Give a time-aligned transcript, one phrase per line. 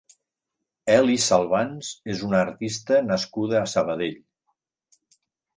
[0.93, 4.21] Eli Salvans és una artista nascuda a Sabadell.